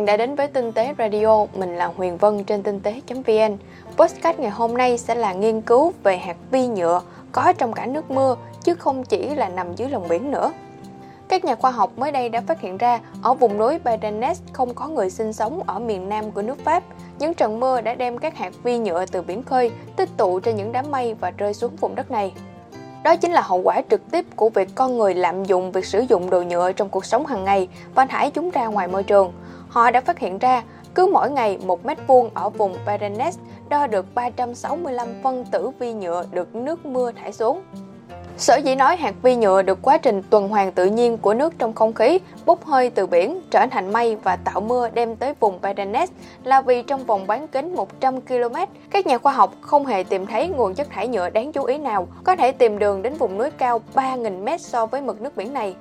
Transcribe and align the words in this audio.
bạn 0.00 0.06
đã 0.06 0.16
đến 0.16 0.34
với 0.34 0.48
Tinh 0.48 0.72
tế 0.72 0.94
Radio, 0.98 1.46
mình 1.54 1.76
là 1.76 1.86
Huyền 1.86 2.16
Vân 2.16 2.44
trên 2.44 2.62
tinh 2.62 2.80
tế.vn. 2.80 3.56
Podcast 3.96 4.38
ngày 4.38 4.50
hôm 4.50 4.76
nay 4.76 4.98
sẽ 4.98 5.14
là 5.14 5.32
nghiên 5.32 5.60
cứu 5.60 5.92
về 6.02 6.16
hạt 6.16 6.36
vi 6.50 6.66
nhựa 6.66 7.02
có 7.32 7.52
trong 7.52 7.72
cả 7.72 7.86
nước 7.86 8.10
mưa 8.10 8.36
chứ 8.64 8.74
không 8.74 9.04
chỉ 9.04 9.34
là 9.34 9.48
nằm 9.48 9.74
dưới 9.74 9.88
lòng 9.88 10.08
biển 10.08 10.30
nữa. 10.30 10.52
Các 11.28 11.44
nhà 11.44 11.54
khoa 11.54 11.70
học 11.70 11.98
mới 11.98 12.12
đây 12.12 12.28
đã 12.28 12.40
phát 12.40 12.60
hiện 12.60 12.76
ra 12.76 13.00
ở 13.22 13.34
vùng 13.34 13.58
núi 13.58 13.78
Pyrenees 13.78 14.40
không 14.52 14.74
có 14.74 14.88
người 14.88 15.10
sinh 15.10 15.32
sống 15.32 15.62
ở 15.66 15.78
miền 15.78 16.08
nam 16.08 16.30
của 16.30 16.42
nước 16.42 16.64
Pháp. 16.64 16.82
Những 17.18 17.34
trận 17.34 17.60
mưa 17.60 17.80
đã 17.80 17.94
đem 17.94 18.18
các 18.18 18.36
hạt 18.36 18.52
vi 18.62 18.78
nhựa 18.78 19.06
từ 19.06 19.22
biển 19.22 19.42
khơi 19.42 19.70
tích 19.96 20.08
tụ 20.16 20.40
trên 20.40 20.56
những 20.56 20.72
đám 20.72 20.90
mây 20.90 21.14
và 21.14 21.30
rơi 21.30 21.54
xuống 21.54 21.76
vùng 21.76 21.94
đất 21.94 22.10
này. 22.10 22.32
Đó 23.04 23.16
chính 23.16 23.32
là 23.32 23.40
hậu 23.40 23.58
quả 23.58 23.82
trực 23.90 24.10
tiếp 24.10 24.26
của 24.36 24.48
việc 24.48 24.68
con 24.74 24.98
người 24.98 25.14
lạm 25.14 25.44
dụng 25.44 25.72
việc 25.72 25.84
sử 25.84 26.00
dụng 26.00 26.30
đồ 26.30 26.42
nhựa 26.42 26.72
trong 26.72 26.88
cuộc 26.88 27.04
sống 27.04 27.26
hàng 27.26 27.44
ngày 27.44 27.68
và 27.94 28.06
thải 28.06 28.30
chúng 28.30 28.50
ra 28.50 28.66
ngoài 28.66 28.88
môi 28.88 29.02
trường. 29.02 29.32
Họ 29.70 29.90
đã 29.90 30.00
phát 30.00 30.18
hiện 30.18 30.38
ra 30.38 30.62
cứ 30.94 31.10
mỗi 31.12 31.30
ngày 31.30 31.58
một 31.64 31.86
mét 31.86 31.98
vuông 32.06 32.30
ở 32.34 32.48
vùng 32.48 32.76
Pyrenees 32.86 33.38
đo 33.68 33.86
được 33.86 34.14
365 34.14 35.08
phân 35.22 35.44
tử 35.44 35.70
vi 35.78 35.92
nhựa 35.92 36.24
được 36.32 36.54
nước 36.54 36.86
mưa 36.86 37.12
thải 37.12 37.32
xuống. 37.32 37.62
Sở 38.36 38.56
dĩ 38.56 38.74
nói 38.74 38.96
hạt 38.96 39.14
vi 39.22 39.36
nhựa 39.36 39.62
được 39.62 39.78
quá 39.82 39.98
trình 39.98 40.22
tuần 40.30 40.48
hoàn 40.48 40.72
tự 40.72 40.86
nhiên 40.86 41.18
của 41.18 41.34
nước 41.34 41.58
trong 41.58 41.72
không 41.72 41.92
khí 41.92 42.18
bốc 42.46 42.64
hơi 42.64 42.90
từ 42.90 43.06
biển 43.06 43.40
trở 43.50 43.66
thành 43.70 43.92
mây 43.92 44.16
và 44.16 44.36
tạo 44.36 44.60
mưa 44.60 44.88
đem 44.94 45.16
tới 45.16 45.34
vùng 45.40 45.58
Pyrenees 45.58 46.10
là 46.44 46.60
vì 46.60 46.82
trong 46.82 47.04
vòng 47.04 47.26
bán 47.26 47.48
kính 47.48 47.74
100 47.74 48.20
km, 48.20 48.54
các 48.90 49.06
nhà 49.06 49.18
khoa 49.18 49.32
học 49.32 49.54
không 49.60 49.86
hề 49.86 50.02
tìm 50.02 50.26
thấy 50.26 50.48
nguồn 50.48 50.74
chất 50.74 50.90
thải 50.90 51.08
nhựa 51.08 51.30
đáng 51.30 51.52
chú 51.52 51.64
ý 51.64 51.78
nào 51.78 52.08
có 52.24 52.36
thể 52.36 52.52
tìm 52.52 52.78
đường 52.78 53.02
đến 53.02 53.14
vùng 53.14 53.38
núi 53.38 53.50
cao 53.50 53.80
3.000 53.94 54.44
m 54.44 54.58
so 54.58 54.86
với 54.86 55.00
mực 55.00 55.20
nước 55.20 55.36
biển 55.36 55.52
này. 55.52 55.74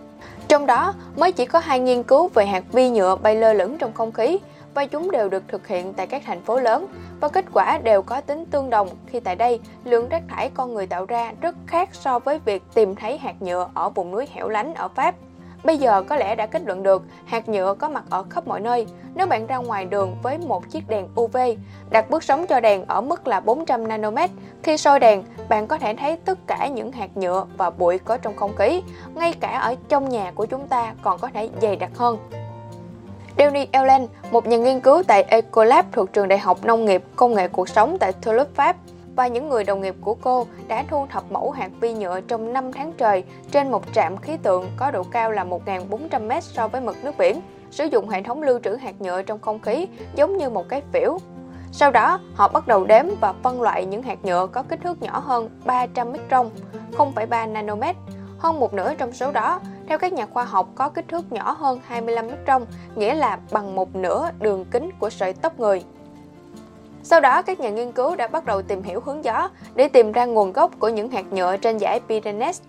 Trong 0.50 0.66
đó, 0.66 0.94
mới 1.16 1.31
chỉ 1.31 1.45
có 1.45 1.59
hai 1.59 1.80
nghiên 1.80 2.03
cứu 2.03 2.28
về 2.28 2.45
hạt 2.45 2.64
vi 2.72 2.89
nhựa 2.89 3.16
bay 3.16 3.36
lơ 3.36 3.53
lửng 3.53 3.78
trong 3.78 3.94
không 3.94 4.11
khí 4.11 4.38
và 4.73 4.86
chúng 4.86 5.11
đều 5.11 5.30
được 5.30 5.44
thực 5.47 5.67
hiện 5.67 5.94
tại 5.94 6.08
các 6.08 6.22
thành 6.25 6.42
phố 6.42 6.59
lớn 6.59 6.88
và 7.19 7.28
kết 7.30 7.45
quả 7.53 7.78
đều 7.78 8.02
có 8.02 8.22
tính 8.22 8.45
tương 8.45 8.70
đồng 8.70 8.89
khi 9.08 9.20
tại 9.20 9.36
đây 9.36 9.59
lượng 9.83 10.09
rác 10.09 10.23
thải 10.30 10.50
con 10.53 10.73
người 10.73 10.88
tạo 10.88 11.05
ra 11.05 11.33
rất 11.42 11.55
khác 11.67 11.89
so 11.94 12.20
với 12.20 12.39
việc 12.45 12.64
tìm 12.73 12.95
thấy 12.95 13.17
hạt 13.17 13.42
nhựa 13.42 13.70
ở 13.73 13.89
vùng 13.89 14.11
núi 14.11 14.25
hẻo 14.33 14.50
lánh 14.50 14.73
ở 14.73 14.88
Pháp. 14.88 15.16
Bây 15.64 15.78
giờ 15.78 16.04
có 16.10 16.16
lẽ 16.16 16.36
đã 16.36 16.46
kết 16.46 16.62
luận 16.66 16.84
được 16.84 17.04
hạt 17.26 17.50
nhựa 17.50 17.74
có 17.74 17.90
mặt 17.90 18.04
ở 18.10 18.24
khắp 18.30 18.48
mọi 18.48 18.60
nơi. 18.60 18.88
Nếu 19.16 19.28
bạn 19.28 19.48
ra 19.48 19.58
ngoài 19.58 19.86
đường 19.86 20.16
với 20.24 20.38
một 20.38 20.70
chiếc 20.70 20.90
đèn 20.90 21.08
UV, 21.22 21.38
đặt 21.90 22.10
bước 22.10 22.24
sóng 22.24 22.48
cho 22.48 22.60
đèn 22.60 22.86
ở 22.86 23.02
mức 23.02 23.28
là 23.28 23.40
400 23.40 23.88
nanomet, 23.88 24.30
khi 24.64 24.78
soi 24.78 25.00
đèn, 25.00 25.24
bạn 25.50 25.68
có 25.68 25.78
thể 25.78 25.96
thấy 25.96 26.16
tất 26.26 26.38
cả 26.48 26.68
những 26.68 26.92
hạt 26.92 27.18
nhựa 27.18 27.46
và 27.58 27.70
bụi 27.70 28.00
có 28.00 28.18
trong 28.18 28.36
không 28.36 28.56
khí, 28.56 28.82
ngay 29.16 29.34
cả 29.34 29.60
ở 29.60 29.76
trong 29.90 30.10
nhà 30.10 30.32
của 30.36 30.46
chúng 30.46 30.68
ta 30.68 30.94
còn 31.02 31.20
có 31.20 31.30
thể 31.34 31.50
dày 31.62 31.76
đặc 31.76 31.92
hơn. 31.96 32.18
Danny 33.38 33.68
Ellen, 33.72 34.08
một 34.32 34.48
nhà 34.48 34.58
nghiên 34.58 34.80
cứu 34.80 35.04
tại 35.08 35.23
Ecolab 35.23 35.86
thuộc 35.92 36.14
trường 36.14 36.28
Đại 36.28 36.40
học 36.40 36.66
Nông 36.66 36.86
nghiệp 36.86 37.04
Công 37.16 37.34
nghệ 37.34 37.48
Cuộc 37.48 37.70
sống 37.70 37.98
tại 38.00 38.14
Toulouse, 38.14 38.52
Pháp, 38.54 38.76
và 39.16 39.28
những 39.28 39.50
người 39.50 39.64
đồng 39.64 39.82
nghiệp 39.82 39.96
của 40.02 40.16
cô 40.22 40.48
đã 40.68 40.84
thu 40.90 41.08
thập 41.10 41.32
mẫu 41.32 41.52
hạt 41.52 41.70
vi 41.80 41.94
nhựa 41.94 42.22
trong 42.22 42.54
5 42.54 42.72
tháng 42.72 42.94
trời 42.98 43.24
trên 43.52 43.72
một 43.72 43.84
trạm 43.94 44.18
khí 44.18 44.38
tượng 44.44 44.72
có 44.78 44.92
độ 44.92 45.04
cao 45.04 45.32
là 45.32 45.46
1.400m 45.46 46.42
so 46.42 46.68
với 46.68 46.82
mực 46.82 47.04
nước 47.04 47.18
biển, 47.18 47.42
sử 47.72 47.86
dụng 47.86 48.10
hệ 48.10 48.22
thống 48.22 48.42
lưu 48.42 48.60
trữ 48.64 48.76
hạt 48.76 49.02
nhựa 49.02 49.22
trong 49.22 49.40
không 49.40 49.60
khí 49.60 49.88
giống 50.16 50.38
như 50.38 50.50
một 50.50 50.70
cái 50.70 50.82
phễu. 50.94 51.18
Sau 51.72 51.92
đó, 51.92 52.20
họ 52.36 52.48
bắt 52.48 52.68
đầu 52.68 52.86
đếm 52.86 53.06
và 53.22 53.34
phân 53.44 53.62
loại 53.62 53.86
những 53.86 54.04
hạt 54.04 54.26
nhựa 54.26 54.48
có 54.48 54.64
kích 54.64 54.80
thước 54.84 55.02
nhỏ 55.02 55.20
hơn 55.20 55.50
300 55.66 56.12
micron, 56.12 56.50
0,3 56.98 57.52
nanomet. 57.52 57.96
Hơn 58.38 58.60
một 58.60 58.73
nửa 58.73 58.94
trong 58.96 59.14
số 59.14 59.32
đó, 59.32 59.60
theo 59.88 59.98
các 59.98 60.14
nhà 60.14 60.26
khoa 60.26 60.44
học 60.44 60.70
có 60.76 60.90
kích 60.90 61.08
thước 61.08 61.32
nhỏ 61.32 61.52
hơn 61.52 61.80
25 61.86 62.28
micron, 62.28 62.66
nghĩa 62.96 63.14
là 63.14 63.39
bằng 63.52 63.76
một 63.76 63.95
nửa 63.95 64.30
đường 64.39 64.66
kính 64.72 64.89
của 65.00 65.10
sợi 65.10 65.33
tóc 65.33 65.60
người. 65.60 65.83
Sau 67.09 67.20
đó, 67.20 67.42
các 67.42 67.59
nhà 67.59 67.70
nghiên 67.70 67.92
cứu 67.92 68.15
đã 68.15 68.27
bắt 68.27 68.45
đầu 68.45 68.61
tìm 68.61 68.83
hiểu 68.83 69.02
hướng 69.05 69.23
gió 69.23 69.49
để 69.75 69.87
tìm 69.87 70.11
ra 70.11 70.25
nguồn 70.25 70.53
gốc 70.53 70.71
của 70.80 70.89
những 70.89 71.09
hạt 71.09 71.33
nhựa 71.33 71.58
trên 71.58 71.80
dải 71.80 71.99
Pyrenees. 72.08 72.61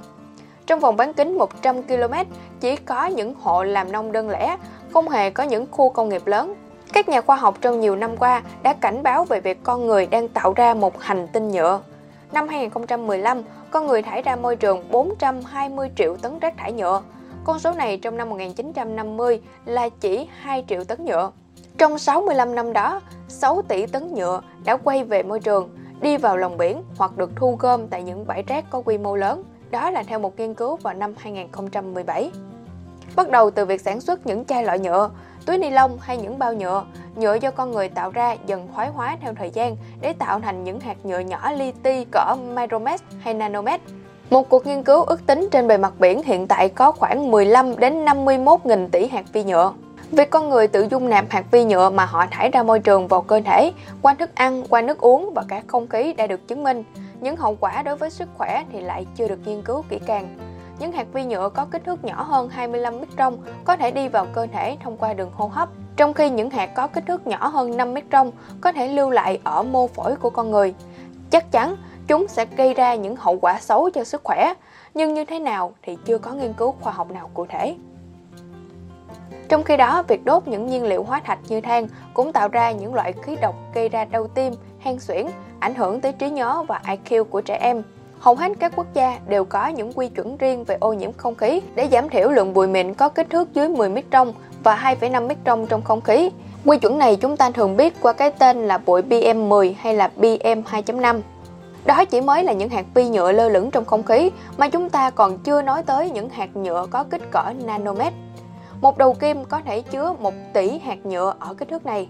Trong 0.66 0.80
vòng 0.80 0.96
bán 0.96 1.12
kính 1.12 1.38
100 1.38 1.82
km, 1.82 2.14
chỉ 2.60 2.76
có 2.76 3.06
những 3.06 3.34
hộ 3.34 3.62
làm 3.62 3.92
nông 3.92 4.12
đơn 4.12 4.30
lẻ, 4.30 4.56
không 4.92 5.08
hề 5.08 5.30
có 5.30 5.42
những 5.42 5.66
khu 5.70 5.90
công 5.90 6.08
nghiệp 6.08 6.26
lớn. 6.26 6.54
Các 6.92 7.08
nhà 7.08 7.20
khoa 7.20 7.36
học 7.36 7.58
trong 7.60 7.80
nhiều 7.80 7.96
năm 7.96 8.16
qua 8.16 8.42
đã 8.62 8.72
cảnh 8.72 9.02
báo 9.02 9.24
về 9.24 9.40
việc 9.40 9.58
con 9.62 9.86
người 9.86 10.06
đang 10.06 10.28
tạo 10.28 10.52
ra 10.52 10.74
một 10.74 11.00
hành 11.00 11.28
tinh 11.32 11.48
nhựa. 11.48 11.80
Năm 12.32 12.48
2015, 12.48 13.42
con 13.70 13.86
người 13.86 14.02
thải 14.02 14.22
ra 14.22 14.36
môi 14.36 14.56
trường 14.56 14.84
420 14.90 15.90
triệu 15.96 16.16
tấn 16.16 16.38
rác 16.38 16.56
thải 16.56 16.72
nhựa. 16.72 17.02
Con 17.44 17.58
số 17.58 17.72
này 17.72 17.96
trong 17.96 18.16
năm 18.16 18.30
1950 18.30 19.40
là 19.64 19.88
chỉ 20.00 20.28
2 20.40 20.64
triệu 20.68 20.84
tấn 20.84 21.04
nhựa. 21.04 21.30
Trong 21.80 21.98
65 21.98 22.54
năm 22.54 22.72
đó, 22.72 23.00
6 23.28 23.62
tỷ 23.68 23.86
tấn 23.86 24.14
nhựa 24.14 24.40
đã 24.64 24.76
quay 24.76 25.04
về 25.04 25.22
môi 25.22 25.40
trường, 25.40 25.70
đi 26.00 26.16
vào 26.16 26.36
lòng 26.36 26.58
biển 26.58 26.82
hoặc 26.96 27.16
được 27.16 27.30
thu 27.36 27.56
gom 27.58 27.86
tại 27.88 28.02
những 28.02 28.26
bãi 28.26 28.42
rác 28.42 28.64
có 28.70 28.82
quy 28.84 28.98
mô 28.98 29.16
lớn. 29.16 29.42
Đó 29.70 29.90
là 29.90 30.02
theo 30.02 30.18
một 30.18 30.38
nghiên 30.38 30.54
cứu 30.54 30.76
vào 30.76 30.94
năm 30.94 31.14
2017. 31.18 32.30
Bắt 33.16 33.30
đầu 33.30 33.50
từ 33.50 33.64
việc 33.64 33.80
sản 33.80 34.00
xuất 34.00 34.26
những 34.26 34.44
chai 34.44 34.64
lọ 34.64 34.74
nhựa, 34.74 35.10
túi 35.46 35.58
ni 35.58 35.70
lông 35.70 35.98
hay 36.00 36.16
những 36.16 36.38
bao 36.38 36.54
nhựa, 36.54 36.84
nhựa 37.16 37.34
do 37.34 37.50
con 37.50 37.70
người 37.70 37.88
tạo 37.88 38.10
ra 38.10 38.36
dần 38.46 38.68
thoái 38.74 38.88
hóa 38.88 39.16
theo 39.20 39.34
thời 39.34 39.50
gian 39.50 39.76
để 40.00 40.12
tạo 40.12 40.40
thành 40.40 40.64
những 40.64 40.80
hạt 40.80 40.96
nhựa 41.04 41.18
nhỏ 41.18 41.52
li 41.52 41.72
ti 41.82 42.04
cỡ 42.12 42.36
micromet 42.54 43.00
hay 43.20 43.34
nanomet. 43.34 43.80
Một 44.30 44.48
cuộc 44.48 44.66
nghiên 44.66 44.82
cứu 44.82 45.02
ước 45.02 45.26
tính 45.26 45.48
trên 45.50 45.68
bề 45.68 45.76
mặt 45.76 45.92
biển 45.98 46.22
hiện 46.22 46.46
tại 46.46 46.68
có 46.68 46.92
khoảng 46.92 47.30
15 47.30 47.76
đến 47.76 48.04
51 48.04 48.66
nghìn 48.66 48.88
tỷ 48.88 49.06
hạt 49.06 49.24
vi 49.32 49.44
nhựa. 49.44 49.72
Việc 50.12 50.30
con 50.30 50.48
người 50.48 50.68
tự 50.68 50.86
dung 50.90 51.08
nạp 51.08 51.24
hạt 51.30 51.44
vi 51.50 51.64
nhựa 51.64 51.90
mà 51.90 52.04
họ 52.04 52.26
thải 52.30 52.50
ra 52.50 52.62
môi 52.62 52.80
trường 52.80 53.08
vào 53.08 53.20
cơ 53.20 53.40
thể, 53.44 53.72
qua 54.02 54.14
thức 54.14 54.30
ăn, 54.34 54.64
qua 54.68 54.82
nước 54.82 54.98
uống 54.98 55.32
và 55.34 55.44
cả 55.48 55.62
không 55.66 55.88
khí 55.88 56.12
đã 56.12 56.26
được 56.26 56.48
chứng 56.48 56.62
minh. 56.62 56.84
Những 57.20 57.36
hậu 57.36 57.56
quả 57.60 57.82
đối 57.82 57.96
với 57.96 58.10
sức 58.10 58.28
khỏe 58.34 58.64
thì 58.72 58.80
lại 58.80 59.06
chưa 59.16 59.28
được 59.28 59.38
nghiên 59.46 59.62
cứu 59.62 59.84
kỹ 59.88 59.98
càng. 60.06 60.36
Những 60.78 60.92
hạt 60.92 61.06
vi 61.12 61.24
nhựa 61.24 61.48
có 61.48 61.64
kích 61.64 61.84
thước 61.84 62.04
nhỏ 62.04 62.22
hơn 62.22 62.48
25 62.48 63.00
micron 63.00 63.36
có 63.64 63.76
thể 63.76 63.90
đi 63.90 64.08
vào 64.08 64.26
cơ 64.32 64.46
thể 64.52 64.76
thông 64.84 64.96
qua 64.96 65.14
đường 65.14 65.30
hô 65.34 65.46
hấp, 65.46 65.68
trong 65.96 66.14
khi 66.14 66.30
những 66.30 66.50
hạt 66.50 66.66
có 66.66 66.86
kích 66.86 67.04
thước 67.06 67.26
nhỏ 67.26 67.48
hơn 67.48 67.76
5 67.76 67.94
micron 67.94 68.30
có 68.60 68.72
thể 68.72 68.88
lưu 68.88 69.10
lại 69.10 69.40
ở 69.44 69.62
mô 69.62 69.86
phổi 69.86 70.16
của 70.16 70.30
con 70.30 70.50
người. 70.50 70.74
Chắc 71.30 71.52
chắn 71.52 71.76
chúng 72.06 72.28
sẽ 72.28 72.46
gây 72.56 72.74
ra 72.74 72.94
những 72.94 73.16
hậu 73.16 73.38
quả 73.40 73.60
xấu 73.60 73.90
cho 73.90 74.04
sức 74.04 74.20
khỏe, 74.24 74.54
nhưng 74.94 75.14
như 75.14 75.24
thế 75.24 75.38
nào 75.38 75.72
thì 75.82 75.96
chưa 76.04 76.18
có 76.18 76.32
nghiên 76.32 76.52
cứu 76.52 76.74
khoa 76.80 76.92
học 76.92 77.10
nào 77.10 77.30
cụ 77.34 77.46
thể. 77.48 77.76
Trong 79.48 79.62
khi 79.62 79.76
đó, 79.76 80.02
việc 80.08 80.24
đốt 80.24 80.48
những 80.48 80.66
nhiên 80.66 80.84
liệu 80.84 81.02
hóa 81.02 81.20
thạch 81.24 81.38
như 81.48 81.60
than 81.60 81.86
cũng 82.14 82.32
tạo 82.32 82.48
ra 82.48 82.70
những 82.70 82.94
loại 82.94 83.12
khí 83.22 83.36
độc 83.42 83.54
gây 83.74 83.88
ra 83.88 84.04
đau 84.04 84.26
tim, 84.26 84.52
hen 84.80 84.98
suyễn, 84.98 85.26
ảnh 85.58 85.74
hưởng 85.74 86.00
tới 86.00 86.12
trí 86.12 86.30
nhớ 86.30 86.64
và 86.68 86.80
IQ 86.84 87.24
của 87.24 87.40
trẻ 87.40 87.58
em. 87.60 87.82
Hầu 88.20 88.34
hết 88.34 88.52
các 88.60 88.72
quốc 88.76 88.86
gia 88.94 89.18
đều 89.28 89.44
có 89.44 89.68
những 89.68 89.92
quy 89.92 90.08
chuẩn 90.08 90.36
riêng 90.36 90.64
về 90.64 90.76
ô 90.80 90.92
nhiễm 90.92 91.12
không 91.12 91.34
khí 91.34 91.60
để 91.74 91.88
giảm 91.92 92.08
thiểu 92.08 92.30
lượng 92.30 92.54
bụi 92.54 92.66
mịn 92.66 92.94
có 92.94 93.08
kích 93.08 93.30
thước 93.30 93.54
dưới 93.54 93.68
10 93.68 93.88
micron 93.88 94.32
và 94.62 94.94
2,5 95.00 95.26
micron 95.26 95.66
trong 95.66 95.82
không 95.82 96.00
khí. 96.00 96.30
Quy 96.64 96.78
chuẩn 96.78 96.98
này 96.98 97.16
chúng 97.16 97.36
ta 97.36 97.50
thường 97.50 97.76
biết 97.76 97.94
qua 98.00 98.12
cái 98.12 98.30
tên 98.30 98.68
là 98.68 98.78
bụi 98.78 99.02
PM10 99.02 99.72
hay 99.78 99.94
là 99.94 100.10
PM2.5. 100.18 101.20
Đó 101.84 102.04
chỉ 102.04 102.20
mới 102.20 102.44
là 102.44 102.52
những 102.52 102.68
hạt 102.68 102.86
vi 102.94 103.08
nhựa 103.08 103.32
lơ 103.32 103.48
lửng 103.48 103.70
trong 103.70 103.84
không 103.84 104.02
khí 104.02 104.30
mà 104.56 104.68
chúng 104.68 104.90
ta 104.90 105.10
còn 105.10 105.38
chưa 105.38 105.62
nói 105.62 105.82
tới 105.82 106.10
những 106.10 106.28
hạt 106.28 106.56
nhựa 106.56 106.86
có 106.90 107.04
kích 107.04 107.30
cỡ 107.30 107.44
nanomet. 107.64 108.12
Một 108.80 108.98
đầu 108.98 109.14
kim 109.14 109.44
có 109.44 109.60
thể 109.64 109.82
chứa 109.82 110.14
1 110.20 110.34
tỷ 110.52 110.78
hạt 110.78 111.06
nhựa 111.06 111.34
ở 111.38 111.54
kích 111.54 111.68
thước 111.68 111.86
này. 111.86 112.08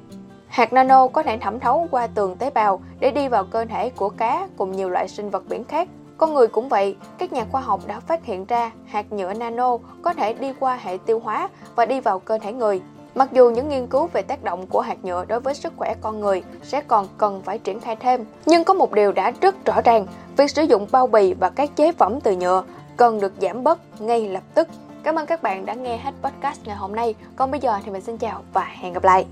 Hạt 0.49 0.73
nano 0.73 1.07
có 1.07 1.23
thể 1.23 1.39
thẩm 1.39 1.61
thấu 1.61 1.89
qua 1.91 2.07
tường 2.07 2.37
tế 2.37 2.51
bào 2.51 2.81
để 3.01 3.11
đi 3.11 3.29
vào 3.29 3.45
cơ 3.45 3.65
thể 3.65 3.91
của 3.91 4.09
cá 4.09 4.49
cùng 4.57 4.73
nhiều 4.73 4.89
loại 4.89 5.09
sinh 5.09 5.31
vật 5.31 5.43
biển 5.49 5.65
khác. 5.65 5.89
Con 6.19 6.35
người 6.35 6.47
cũng 6.47 6.69
vậy, 6.69 6.97
các 7.19 7.33
nhà 7.33 7.45
khoa 7.53 7.61
học 7.61 7.81
đã 7.87 8.01
phát 8.01 8.25
hiện 8.25 8.45
ra 8.45 8.71
hạt 8.87 9.13
nhựa 9.13 9.33
nano 9.33 9.77
có 10.03 10.15
thể 10.15 10.33
đi 10.33 10.53
qua 10.61 10.79
hệ 10.83 10.99
tiêu 11.07 11.21
hóa 11.21 11.49
và 11.75 11.87
đi 11.87 12.01
vào 12.01 12.19
cơ 12.19 12.39
thể 12.39 12.53
người. 12.53 12.83
Mặc 13.15 13.29
dù 13.33 13.51
những 13.51 13.69
nghiên 13.69 13.87
cứu 13.87 14.07
về 14.13 14.23
tác 14.23 14.45
động 14.45 14.67
của 14.67 14.81
hạt 14.81 15.05
nhựa 15.05 15.25
đối 15.25 15.41
với 15.41 15.55
sức 15.55 15.73
khỏe 15.77 15.95
con 16.01 16.21
người 16.21 16.43
sẽ 16.63 16.81
còn 16.81 17.07
cần 17.19 17.43
phải 17.45 17.59
triển 17.59 17.81
khai 17.81 17.97
thêm, 17.97 18.25
nhưng 18.47 18.65
có 18.65 18.75
một 18.75 18.93
điều 18.93 19.13
đã 19.13 19.33
rất 19.41 19.65
rõ 19.65 19.81
ràng, 19.85 20.07
việc 20.37 20.51
sử 20.51 20.63
dụng 20.63 20.87
bao 20.93 21.07
bì 21.07 21.35
và 21.35 21.51
các 21.51 21.77
chế 21.77 21.93
phẩm 21.93 22.21
từ 22.21 22.37
nhựa 22.37 22.65
cần 22.97 23.21
được 23.21 23.33
giảm 23.41 23.65
bớt 23.65 24.01
ngay 24.01 24.29
lập 24.29 24.43
tức. 24.55 24.69
Cảm 25.03 25.15
ơn 25.15 25.27
các 25.27 25.43
bạn 25.43 25.67
đã 25.67 25.75
nghe 25.75 25.97
hết 25.97 26.15
podcast 26.23 26.61
ngày 26.65 26.77
hôm 26.77 26.95
nay. 26.95 27.15
Còn 27.37 27.51
bây 27.51 27.61
giờ 27.61 27.79
thì 27.85 27.91
mình 27.91 28.03
xin 28.03 28.19
chào 28.19 28.43
và 28.53 28.65
hẹn 28.65 28.93
gặp 28.93 29.05
lại. 29.05 29.27